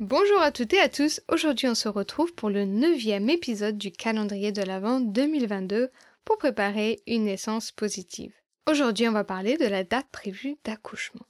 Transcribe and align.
Bonjour 0.00 0.40
à 0.40 0.50
toutes 0.50 0.72
et 0.72 0.80
à 0.80 0.88
tous, 0.88 1.20
aujourd'hui 1.28 1.68
on 1.68 1.74
se 1.74 1.86
retrouve 1.86 2.32
pour 2.32 2.48
le 2.48 2.64
neuvième 2.64 3.28
épisode 3.28 3.76
du 3.76 3.92
calendrier 3.92 4.50
de 4.50 4.62
l'Avent 4.62 4.98
2022 4.98 5.90
pour 6.24 6.38
préparer 6.38 7.02
une 7.06 7.24
naissance 7.24 7.70
positive. 7.70 8.32
Aujourd'hui 8.66 9.08
on 9.08 9.12
va 9.12 9.24
parler 9.24 9.58
de 9.58 9.66
la 9.66 9.84
date 9.84 10.06
prévue 10.10 10.56
d'accouchement. 10.64 11.26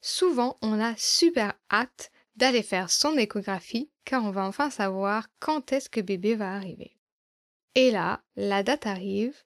Souvent 0.00 0.56
on 0.62 0.80
a 0.80 0.94
super 0.96 1.52
hâte 1.70 2.10
d'aller 2.36 2.62
faire 2.62 2.88
son 2.88 3.18
échographie 3.18 3.90
car 4.06 4.24
on 4.24 4.30
va 4.30 4.46
enfin 4.46 4.70
savoir 4.70 5.28
quand 5.38 5.74
est-ce 5.74 5.90
que 5.90 6.00
bébé 6.00 6.36
va 6.36 6.54
arriver. 6.54 6.96
Et 7.74 7.90
là, 7.90 8.22
la 8.34 8.62
date 8.62 8.86
arrive 8.86 9.36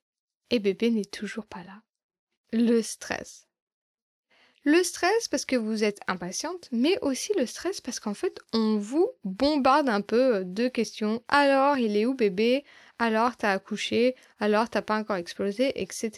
et 0.51 0.61
bébé 0.61 0.93
n'est 0.93 1.05
toujours 1.05 1.47
pas 1.47 1.65
là. 1.65 1.83
Le 2.53 2.83
stress. 2.83 3.49
Le 4.65 4.83
stress 4.83 5.29
parce 5.29 5.47
que 5.47 5.57
vous 5.57 5.85
êtes 5.85 6.01
impatiente, 6.07 6.69
mais 6.71 6.99
aussi 7.01 7.33
le 7.39 7.47
stress 7.47 7.81
parce 7.81 7.99
qu'en 7.99 8.13
fait, 8.13 8.41
on 8.53 8.77
vous 8.77 9.09
bombarde 9.25 9.89
un 9.89 10.03
peu 10.03 10.37
euh, 10.37 10.45
de 10.45 10.69
questions. 10.69 11.23
Alors, 11.29 11.79
il 11.79 11.97
est 11.97 12.05
où 12.05 12.15
bébé? 12.15 12.65
Alors, 12.99 13.37
t'as 13.37 13.53
accouché? 13.53 14.15
Alors, 14.39 14.69
t'as 14.69 14.83
pas 14.83 14.99
encore 14.99 15.17
explosé 15.17 15.73
Etc. 15.81 16.13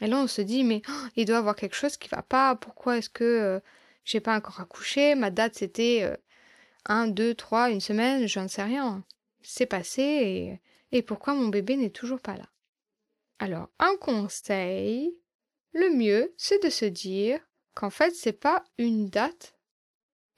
Et 0.00 0.06
là, 0.06 0.18
on 0.18 0.28
se 0.28 0.42
dit, 0.42 0.62
mais 0.62 0.82
oh, 0.88 1.06
il 1.16 1.24
doit 1.24 1.38
avoir 1.38 1.56
quelque 1.56 1.74
chose 1.74 1.96
qui 1.96 2.08
va 2.08 2.22
pas. 2.22 2.54
Pourquoi 2.54 2.98
est-ce 2.98 3.10
que 3.10 3.24
euh, 3.24 3.60
j'ai 4.04 4.20
pas 4.20 4.36
encore 4.36 4.60
accouché? 4.60 5.16
Ma 5.16 5.30
date, 5.30 5.56
c'était 5.56 6.08
1, 6.84 7.08
2, 7.08 7.34
3, 7.34 7.70
une 7.70 7.80
semaine, 7.80 8.28
je 8.28 8.38
ne 8.38 8.48
sais 8.48 8.62
rien. 8.62 9.04
C'est 9.42 9.66
passé 9.66 10.60
et 10.92 11.02
pourquoi 11.02 11.34
mon 11.34 11.48
bébé 11.48 11.76
n'est 11.76 11.90
toujours 11.90 12.20
pas 12.20 12.36
là? 12.36 12.48
Alors, 13.38 13.68
un 13.78 13.96
conseil, 14.00 15.14
le 15.72 15.90
mieux, 15.90 16.32
c'est 16.36 16.62
de 16.62 16.70
se 16.70 16.84
dire, 16.84 17.38
qu'en 17.76 17.90
fait, 17.90 18.12
c'est 18.16 18.32
pas 18.32 18.64
une 18.78 19.08
date, 19.08 19.54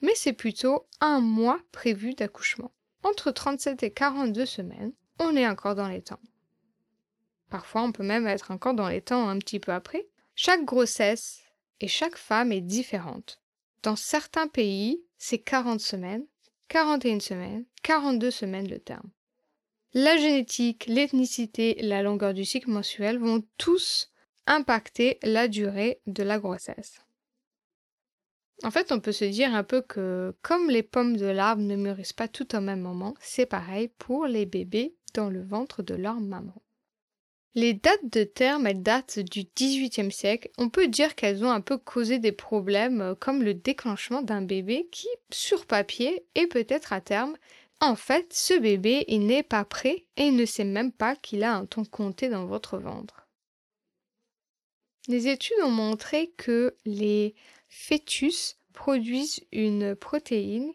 mais 0.02 0.14
c'est 0.14 0.34
plutôt 0.34 0.86
un 1.00 1.20
mois 1.20 1.60
prévu 1.72 2.12
d'accouchement. 2.12 2.72
Entre 3.04 3.30
37 3.30 3.82
et 3.84 3.92
42 3.92 4.44
semaines, 4.44 4.92
on 5.20 5.34
est 5.36 5.46
encore 5.46 5.76
dans 5.76 5.88
les 5.88 6.02
temps. 6.02 6.20
Parfois, 7.48 7.82
on 7.82 7.92
peut 7.92 8.02
même 8.02 8.26
être 8.26 8.50
encore 8.50 8.74
dans 8.74 8.88
les 8.88 9.00
temps 9.00 9.28
un 9.28 9.38
petit 9.38 9.60
peu 9.60 9.72
après. 9.72 10.06
Chaque 10.34 10.64
grossesse 10.64 11.42
et 11.80 11.88
chaque 11.88 12.16
femme 12.16 12.52
est 12.52 12.60
différente. 12.60 13.40
Dans 13.82 13.96
certains 13.96 14.48
pays, 14.48 15.00
c'est 15.16 15.38
40 15.38 15.80
semaines, 15.80 16.26
41 16.66 17.20
semaines, 17.20 17.64
42 17.84 18.30
semaines 18.30 18.68
le 18.68 18.80
terme. 18.80 19.08
La 19.94 20.16
génétique, 20.16 20.86
l'ethnicité, 20.86 21.76
la 21.80 22.02
longueur 22.02 22.34
du 22.34 22.44
cycle 22.44 22.70
mensuel 22.70 23.18
vont 23.18 23.44
tous 23.56 24.10
impacter 24.46 25.18
la 25.22 25.46
durée 25.46 26.00
de 26.06 26.22
la 26.24 26.38
grossesse. 26.38 27.00
En 28.64 28.70
fait, 28.70 28.90
on 28.90 28.98
peut 28.98 29.12
se 29.12 29.24
dire 29.24 29.54
un 29.54 29.62
peu 29.62 29.82
que 29.82 30.34
comme 30.42 30.68
les 30.68 30.82
pommes 30.82 31.16
de 31.16 31.26
l'arbre 31.26 31.62
ne 31.62 31.76
mûrissent 31.76 32.12
pas 32.12 32.28
tout 32.28 32.56
au 32.56 32.60
même 32.60 32.80
moment, 32.80 33.14
c'est 33.20 33.46
pareil 33.46 33.88
pour 33.98 34.26
les 34.26 34.46
bébés 34.46 34.94
dans 35.14 35.30
le 35.30 35.42
ventre 35.42 35.82
de 35.82 35.94
leur 35.94 36.20
maman. 36.20 36.60
Les 37.54 37.72
dates 37.74 38.10
de 38.12 38.24
terme, 38.24 38.66
elles 38.66 38.82
datent 38.82 39.18
du 39.18 39.44
XVIIIe 39.56 40.12
siècle. 40.12 40.50
On 40.58 40.68
peut 40.68 40.86
dire 40.86 41.14
qu'elles 41.14 41.44
ont 41.44 41.50
un 41.50 41.60
peu 41.60 41.78
causé 41.78 42.18
des 42.18 42.32
problèmes 42.32 43.00
euh, 43.00 43.14
comme 43.14 43.42
le 43.42 43.54
déclenchement 43.54 44.22
d'un 44.22 44.42
bébé 44.42 44.88
qui, 44.92 45.08
sur 45.32 45.66
papier, 45.66 46.24
et 46.34 46.46
peut-être 46.46 46.92
à 46.92 47.00
terme, 47.00 47.36
en 47.80 47.96
fait, 47.96 48.32
ce 48.32 48.58
bébé, 48.58 49.04
il 49.08 49.26
n'est 49.26 49.42
pas 49.42 49.64
prêt 49.64 50.04
et 50.16 50.30
ne 50.30 50.44
sait 50.44 50.64
même 50.64 50.92
pas 50.92 51.16
qu'il 51.16 51.42
a 51.42 51.54
un 51.54 51.64
temps 51.64 51.84
compté 51.84 52.28
dans 52.28 52.46
votre 52.46 52.78
ventre. 52.78 53.26
Les 55.06 55.28
études 55.28 55.60
ont 55.64 55.70
montré 55.70 56.32
que 56.36 56.76
les 56.84 57.34
fœtus 57.68 58.56
produisent 58.72 59.44
une 59.52 59.94
protéine 59.94 60.72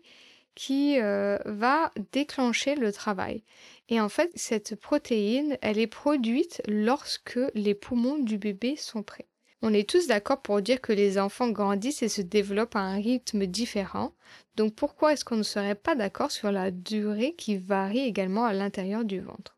qui 0.55 0.99
euh, 0.99 1.37
va 1.45 1.91
déclencher 2.11 2.75
le 2.75 2.91
travail. 2.91 3.43
Et 3.89 3.99
en 3.99 4.09
fait, 4.09 4.31
cette 4.35 4.75
protéine, 4.75 5.57
elle 5.61 5.79
est 5.79 5.87
produite 5.87 6.61
lorsque 6.67 7.39
les 7.55 7.73
poumons 7.73 8.19
du 8.19 8.37
bébé 8.37 8.75
sont 8.75 9.03
prêts. 9.03 9.27
On 9.61 9.73
est 9.73 9.89
tous 9.89 10.07
d'accord 10.07 10.41
pour 10.41 10.61
dire 10.61 10.81
que 10.81 10.91
les 10.91 11.17
enfants 11.17 11.49
grandissent 11.49 12.03
et 12.03 12.09
se 12.09 12.21
développent 12.21 12.75
à 12.75 12.81
un 12.81 12.95
rythme 12.95 13.45
différent. 13.45 14.13
Donc 14.57 14.75
pourquoi 14.75 15.13
est-ce 15.13 15.23
qu'on 15.23 15.37
ne 15.37 15.43
serait 15.43 15.75
pas 15.75 15.95
d'accord 15.95 16.31
sur 16.31 16.51
la 16.51 16.69
durée 16.69 17.33
qui 17.37 17.57
varie 17.57 18.01
également 18.01 18.43
à 18.43 18.53
l'intérieur 18.53 19.05
du 19.05 19.21
ventre? 19.21 19.57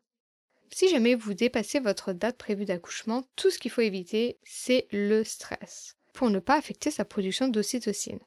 Si 0.71 0.89
jamais 0.89 1.15
vous 1.15 1.33
dépassez 1.33 1.79
votre 1.79 2.13
date 2.13 2.37
prévue 2.37 2.65
d'accouchement, 2.65 3.23
tout 3.35 3.49
ce 3.49 3.57
qu'il 3.57 3.71
faut 3.71 3.81
éviter, 3.81 4.37
c'est 4.43 4.87
le 4.91 5.23
stress 5.23 5.95
pour 6.15 6.29
ne 6.29 6.39
pas 6.39 6.57
affecter 6.57 6.89
sa 6.89 7.05
production 7.05 7.47
d'ocytocine. 7.47 8.19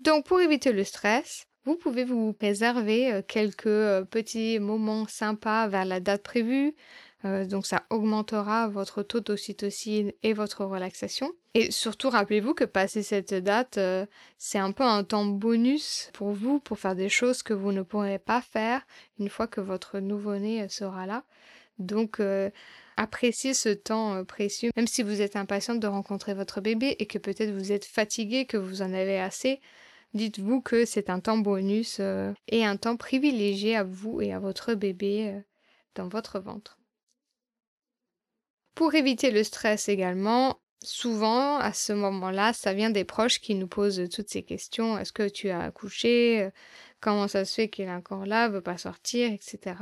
Donc 0.00 0.24
pour 0.24 0.40
éviter 0.40 0.72
le 0.72 0.84
stress, 0.84 1.46
vous 1.64 1.76
pouvez 1.76 2.04
vous 2.04 2.34
réserver 2.40 3.12
euh, 3.12 3.22
quelques 3.26 3.66
euh, 3.66 4.04
petits 4.04 4.58
moments 4.58 5.06
sympas 5.06 5.68
vers 5.68 5.84
la 5.84 6.00
date 6.00 6.22
prévue. 6.22 6.74
Euh, 7.26 7.44
donc 7.44 7.66
ça 7.66 7.84
augmentera 7.90 8.66
votre 8.68 9.02
taux 9.02 9.20
d'ocytocine 9.20 10.10
et 10.22 10.32
votre 10.32 10.64
relaxation. 10.64 11.30
Et 11.52 11.70
surtout 11.70 12.08
rappelez-vous 12.08 12.54
que 12.54 12.64
passer 12.64 13.02
cette 13.02 13.34
date, 13.34 13.78
c'est 14.38 14.58
un 14.58 14.72
peu 14.72 14.84
un 14.84 15.04
temps 15.04 15.26
bonus 15.26 16.10
pour 16.14 16.30
vous 16.30 16.60
pour 16.60 16.78
faire 16.78 16.94
des 16.94 17.08
choses 17.08 17.42
que 17.42 17.52
vous 17.52 17.72
ne 17.72 17.82
pourrez 17.82 18.20
pas 18.20 18.40
faire 18.40 18.86
une 19.18 19.28
fois 19.28 19.48
que 19.48 19.60
votre 19.60 19.98
nouveau-né 19.98 20.66
sera 20.68 21.06
là. 21.06 21.24
Donc 21.80 22.20
appréciez 23.00 23.54
ce 23.54 23.70
temps 23.70 24.14
euh, 24.14 24.24
précieux, 24.24 24.70
même 24.76 24.86
si 24.86 25.02
vous 25.02 25.22
êtes 25.22 25.36
impatiente 25.36 25.80
de 25.80 25.86
rencontrer 25.86 26.34
votre 26.34 26.60
bébé 26.60 26.96
et 26.98 27.06
que 27.06 27.18
peut-être 27.18 27.50
vous 27.50 27.72
êtes 27.72 27.86
fatigué, 27.86 28.44
que 28.44 28.58
vous 28.58 28.82
en 28.82 28.92
avez 28.92 29.18
assez. 29.18 29.60
Dites-vous 30.12 30.60
que 30.60 30.84
c'est 30.84 31.08
un 31.08 31.20
temps 31.20 31.38
bonus 31.38 31.98
euh, 32.00 32.32
et 32.48 32.64
un 32.64 32.76
temps 32.76 32.96
privilégié 32.96 33.76
à 33.76 33.84
vous 33.84 34.20
et 34.20 34.32
à 34.32 34.38
votre 34.38 34.74
bébé 34.74 35.30
euh, 35.30 35.40
dans 35.94 36.08
votre 36.08 36.40
ventre. 36.40 36.78
Pour 38.74 38.94
éviter 38.94 39.30
le 39.30 39.44
stress 39.44 39.88
également, 39.88 40.60
souvent 40.82 41.56
à 41.56 41.72
ce 41.72 41.92
moment-là, 41.92 42.52
ça 42.52 42.74
vient 42.74 42.90
des 42.90 43.04
proches 43.04 43.40
qui 43.40 43.54
nous 43.54 43.66
posent 43.66 44.08
toutes 44.14 44.28
ces 44.28 44.42
questions. 44.42 44.98
Est-ce 44.98 45.12
que 45.12 45.28
tu 45.28 45.48
as 45.48 45.60
accouché? 45.60 46.50
Comment 47.00 47.28
ça 47.28 47.44
se 47.44 47.54
fait 47.54 47.68
qu'il 47.68 47.86
est 47.86 47.92
encore 47.92 48.26
là, 48.26 48.48
veut 48.48 48.62
pas 48.62 48.78
sortir, 48.78 49.30
etc. 49.32 49.74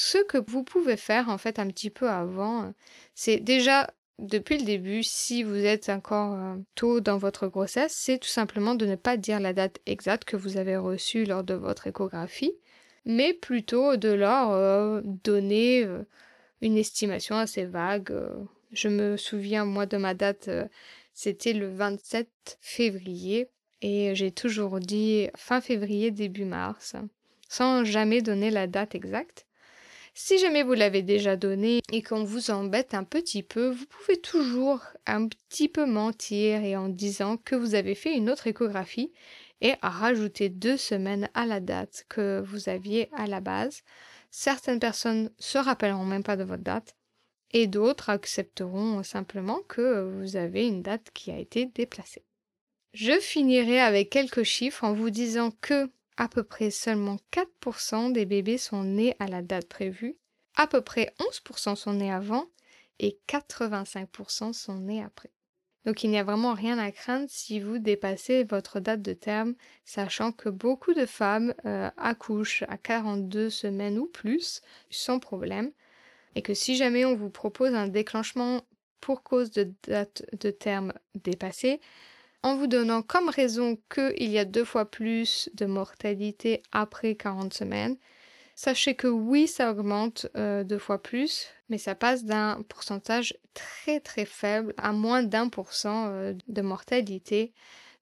Ce 0.00 0.18
que 0.18 0.38
vous 0.38 0.62
pouvez 0.62 0.96
faire 0.96 1.28
en 1.28 1.38
fait 1.38 1.58
un 1.58 1.66
petit 1.66 1.90
peu 1.90 2.08
avant, 2.08 2.62
euh, 2.62 2.70
c'est 3.16 3.40
déjà 3.40 3.90
depuis 4.20 4.56
le 4.56 4.64
début, 4.64 5.02
si 5.02 5.42
vous 5.42 5.56
êtes 5.56 5.88
encore 5.88 6.34
euh, 6.34 6.54
tôt 6.76 7.00
dans 7.00 7.18
votre 7.18 7.48
grossesse, 7.48 7.96
c'est 7.96 8.18
tout 8.18 8.28
simplement 8.28 8.76
de 8.76 8.86
ne 8.86 8.94
pas 8.94 9.16
dire 9.16 9.40
la 9.40 9.52
date 9.52 9.80
exacte 9.86 10.24
que 10.24 10.36
vous 10.36 10.56
avez 10.56 10.76
reçue 10.76 11.24
lors 11.24 11.42
de 11.42 11.54
votre 11.54 11.88
échographie, 11.88 12.52
mais 13.06 13.34
plutôt 13.34 13.96
de 13.96 14.10
leur 14.10 14.52
euh, 14.52 15.00
donner 15.04 15.84
une 16.62 16.76
estimation 16.76 17.34
assez 17.34 17.64
vague. 17.64 18.14
Je 18.70 18.86
me 18.86 19.16
souviens, 19.16 19.64
moi, 19.64 19.86
de 19.86 19.96
ma 19.96 20.14
date, 20.14 20.48
c'était 21.12 21.54
le 21.54 21.70
27 21.74 22.58
février, 22.60 23.48
et 23.82 24.14
j'ai 24.14 24.30
toujours 24.30 24.78
dit 24.78 25.26
fin 25.36 25.60
février, 25.60 26.12
début 26.12 26.44
mars, 26.44 26.94
sans 27.48 27.82
jamais 27.82 28.22
donner 28.22 28.52
la 28.52 28.68
date 28.68 28.94
exacte. 28.94 29.47
Si 30.20 30.36
jamais 30.36 30.64
vous 30.64 30.74
l'avez 30.74 31.02
déjà 31.02 31.36
donné 31.36 31.80
et 31.92 32.02
qu'on 32.02 32.24
vous 32.24 32.50
embête 32.50 32.92
un 32.92 33.04
petit 33.04 33.44
peu, 33.44 33.70
vous 33.70 33.86
pouvez 33.86 34.20
toujours 34.20 34.82
un 35.06 35.28
petit 35.28 35.68
peu 35.68 35.86
mentir 35.86 36.64
et 36.64 36.76
en 36.76 36.88
disant 36.88 37.36
que 37.36 37.54
vous 37.54 37.76
avez 37.76 37.94
fait 37.94 38.16
une 38.16 38.28
autre 38.28 38.48
échographie 38.48 39.12
et 39.60 39.74
rajouter 39.80 40.48
deux 40.48 40.76
semaines 40.76 41.30
à 41.34 41.46
la 41.46 41.60
date 41.60 42.04
que 42.08 42.42
vous 42.44 42.68
aviez 42.68 43.08
à 43.12 43.28
la 43.28 43.38
base. 43.38 43.82
Certaines 44.32 44.80
personnes 44.80 45.30
se 45.38 45.56
rappelleront 45.56 46.04
même 46.04 46.24
pas 46.24 46.36
de 46.36 46.42
votre 46.42 46.64
date 46.64 46.96
et 47.52 47.68
d'autres 47.68 48.10
accepteront 48.10 49.04
simplement 49.04 49.60
que 49.68 50.02
vous 50.02 50.34
avez 50.34 50.66
une 50.66 50.82
date 50.82 51.10
qui 51.14 51.30
a 51.30 51.38
été 51.38 51.66
déplacée. 51.66 52.24
Je 52.92 53.20
finirai 53.20 53.80
avec 53.80 54.10
quelques 54.10 54.42
chiffres 54.42 54.82
en 54.82 54.94
vous 54.94 55.10
disant 55.10 55.52
que 55.60 55.88
à 56.18 56.28
peu 56.28 56.42
près 56.42 56.70
seulement 56.70 57.16
4% 57.32 58.12
des 58.12 58.26
bébés 58.26 58.58
sont 58.58 58.82
nés 58.82 59.14
à 59.20 59.28
la 59.28 59.40
date 59.40 59.68
prévue, 59.68 60.16
à 60.56 60.66
peu 60.66 60.82
près 60.82 61.14
11% 61.20 61.76
sont 61.76 61.92
nés 61.92 62.12
avant 62.12 62.46
et 62.98 63.20
85% 63.28 64.52
sont 64.52 64.74
nés 64.74 65.02
après. 65.02 65.30
Donc 65.84 66.02
il 66.02 66.10
n'y 66.10 66.18
a 66.18 66.24
vraiment 66.24 66.54
rien 66.54 66.76
à 66.76 66.90
craindre 66.90 67.26
si 67.28 67.60
vous 67.60 67.78
dépassez 67.78 68.42
votre 68.42 68.80
date 68.80 69.00
de 69.00 69.12
terme, 69.12 69.54
sachant 69.84 70.32
que 70.32 70.48
beaucoup 70.48 70.92
de 70.92 71.06
femmes 71.06 71.54
euh, 71.64 71.88
accouchent 71.96 72.64
à 72.68 72.76
42 72.76 73.48
semaines 73.48 73.96
ou 73.96 74.06
plus 74.06 74.60
sans 74.90 75.20
problème, 75.20 75.70
et 76.34 76.42
que 76.42 76.52
si 76.52 76.74
jamais 76.74 77.04
on 77.04 77.14
vous 77.14 77.30
propose 77.30 77.74
un 77.74 77.86
déclenchement 77.86 78.62
pour 79.00 79.22
cause 79.22 79.52
de 79.52 79.72
date 79.86 80.24
de 80.38 80.50
terme 80.50 80.92
dépassée, 81.14 81.80
en 82.42 82.56
vous 82.56 82.66
donnant 82.66 83.02
comme 83.02 83.28
raison 83.28 83.78
qu'il 83.92 84.30
y 84.30 84.38
a 84.38 84.44
deux 84.44 84.64
fois 84.64 84.90
plus 84.90 85.50
de 85.54 85.66
mortalité 85.66 86.62
après 86.72 87.14
40 87.14 87.52
semaines, 87.52 87.96
Sachez 88.60 88.96
que 88.96 89.06
oui, 89.06 89.46
ça 89.46 89.70
augmente 89.70 90.26
euh, 90.36 90.64
deux 90.64 90.80
fois 90.80 91.00
plus, 91.00 91.46
mais 91.68 91.78
ça 91.78 91.94
passe 91.94 92.24
d'un 92.24 92.60
pourcentage 92.68 93.38
très 93.54 94.00
très 94.00 94.24
faible 94.24 94.74
à 94.76 94.90
moins 94.90 95.22
d'un 95.22 95.48
pour 95.48 95.72
cent 95.72 96.08
euh, 96.08 96.32
de 96.48 96.60
mortalité. 96.60 97.52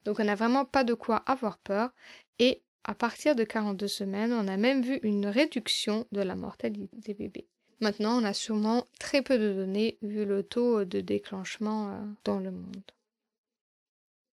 Donc 0.06 0.18
on 0.18 0.24
n'a 0.24 0.34
vraiment 0.34 0.64
pas 0.64 0.82
de 0.82 0.94
quoi 0.94 1.16
avoir 1.26 1.58
peur. 1.58 1.90
Et 2.38 2.62
à 2.84 2.94
partir 2.94 3.36
de 3.36 3.44
42 3.44 3.86
semaines, 3.86 4.32
on 4.32 4.48
a 4.48 4.56
même 4.56 4.80
vu 4.80 4.98
une 5.02 5.26
réduction 5.26 6.06
de 6.10 6.22
la 6.22 6.36
mortalité 6.36 6.88
des 7.04 7.12
bébés. 7.12 7.48
Maintenant, 7.82 8.18
on 8.18 8.24
a 8.24 8.32
sûrement 8.32 8.86
très 8.98 9.20
peu 9.20 9.36
de 9.36 9.52
données 9.52 9.98
vu 10.00 10.24
le 10.24 10.42
taux 10.42 10.86
de 10.86 11.02
déclenchement 11.02 11.90
euh, 11.90 11.98
dans 12.24 12.40
le 12.40 12.50
monde. 12.50 12.92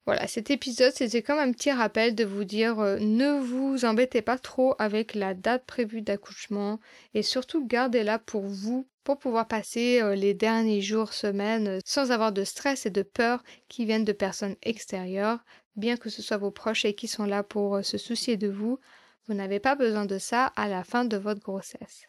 Voilà, 0.06 0.28
cet 0.28 0.52
épisode, 0.52 0.92
c'était 0.94 1.22
comme 1.22 1.40
un 1.40 1.52
petit 1.54 1.72
rappel 1.72 2.14
de 2.14 2.26
vous 2.26 2.44
dire 2.44 2.80
euh, 2.80 2.98
ne 3.00 3.40
vous 3.40 3.86
embêtez 3.86 4.22
pas 4.22 4.38
trop 4.38 4.76
avec 4.78 5.16
la 5.16 5.34
date 5.34 5.66
prévue 5.66 6.02
d'accouchement 6.02 6.82
et 7.14 7.24
surtout 7.24 7.66
gardez-la 7.66 8.20
pour 8.20 8.44
vous 8.44 8.86
pour 9.06 9.18
pouvoir 9.18 9.48
passer 9.48 10.02
euh, 10.02 10.14
les 10.16 10.34
derniers 10.34 10.82
jours, 10.82 11.14
semaines 11.14 11.68
euh, 11.68 11.80
sans 11.86 12.12
avoir 12.12 12.34
de 12.34 12.44
stress 12.44 12.86
et 12.86 12.90
de 12.90 13.02
peur 13.02 13.44
qui 13.70 13.86
viennent 13.86 14.04
de 14.04 14.12
personnes 14.12 14.58
extérieures, 14.62 15.40
bien 15.78 15.96
que 15.96 16.10
ce 16.10 16.22
soit 16.22 16.38
vos 16.38 16.52
proches 16.52 16.84
et 16.84 16.96
qui 16.96 17.08
sont 17.08 17.26
là 17.26 17.42
pour 17.42 17.84
se 17.86 17.98
soucier 17.98 18.36
de 18.36 18.50
vous. 18.50 18.80
Vous 19.28 19.34
n'avez 19.34 19.62
pas 19.62 19.76
besoin 19.76 20.06
de 20.06 20.18
ça 20.18 20.48
à 20.58 20.68
la 20.68 20.84
fin 20.84 21.06
de 21.06 21.16
votre 21.16 21.42
grossesse. 21.42 22.08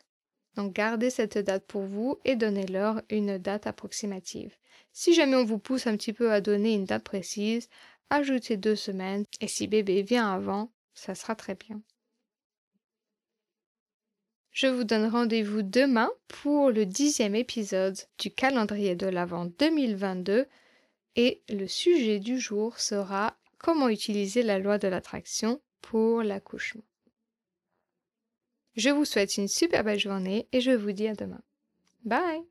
Donc 0.56 0.72
gardez 0.72 1.10
cette 1.10 1.38
date 1.38 1.66
pour 1.66 1.82
vous 1.82 2.18
et 2.24 2.36
donnez-leur 2.36 3.02
une 3.10 3.38
date 3.38 3.66
approximative. 3.66 4.54
Si 4.92 5.14
jamais 5.14 5.36
on 5.36 5.44
vous 5.44 5.58
pousse 5.58 5.86
un 5.86 5.96
petit 5.96 6.12
peu 6.12 6.30
à 6.30 6.40
donner 6.40 6.74
une 6.74 6.84
date 6.84 7.04
précise, 7.04 7.68
ajoutez 8.10 8.56
deux 8.56 8.76
semaines 8.76 9.24
et 9.40 9.48
si 9.48 9.66
bébé 9.66 10.02
vient 10.02 10.30
avant, 10.32 10.70
ça 10.94 11.14
sera 11.14 11.34
très 11.34 11.54
bien. 11.54 11.80
Je 14.52 14.68
vous 14.68 14.84
donne 14.84 15.06
rendez-vous 15.08 15.62
demain 15.62 16.12
pour 16.28 16.70
le 16.70 16.86
dixième 16.86 17.34
épisode 17.34 17.98
du 18.18 18.30
calendrier 18.30 18.94
de 18.94 19.08
l'Avent 19.08 19.46
2022 19.46 20.46
et 21.16 21.42
le 21.48 21.66
sujet 21.66 22.20
du 22.20 22.38
jour 22.38 22.78
sera 22.78 23.36
comment 23.58 23.88
utiliser 23.88 24.44
la 24.44 24.60
loi 24.60 24.78
de 24.78 24.86
l'attraction 24.86 25.60
pour 25.80 26.22
l'accouchement. 26.22 26.84
Je 28.76 28.90
vous 28.90 29.04
souhaite 29.04 29.36
une 29.36 29.48
super 29.48 29.84
belle 29.84 29.98
journée 29.98 30.48
et 30.52 30.60
je 30.60 30.72
vous 30.72 30.92
dis 30.92 31.08
à 31.08 31.14
demain. 31.14 31.40
Bye 32.04 32.44